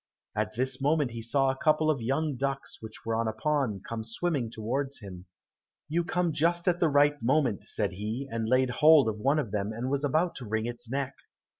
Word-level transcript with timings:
At 0.35 0.55
this 0.55 0.81
moment 0.81 1.11
he 1.11 1.21
saw 1.21 1.51
a 1.51 1.55
couple 1.63 1.91
of 1.91 2.01
young 2.01 2.35
ducks 2.35 2.79
which 2.81 3.05
were 3.05 3.15
on 3.15 3.27
a 3.27 3.33
pond 3.33 3.85
come 3.87 4.03
swimming 4.03 4.49
towards 4.49 4.97
him. 4.97 5.27
"You 5.89 6.03
come 6.03 6.33
just 6.33 6.67
at 6.67 6.79
the 6.79 6.89
right 6.89 7.21
moment," 7.21 7.65
said 7.65 7.91
he, 7.91 8.27
and 8.31 8.49
laid 8.49 8.71
hold 8.71 9.07
of 9.07 9.19
one 9.19 9.37
of 9.37 9.51
them 9.51 9.71
and 9.71 9.91
was 9.91 10.03
about 10.03 10.33
to 10.37 10.45
wring 10.47 10.65
its 10.65 10.89
neck. 10.89 11.13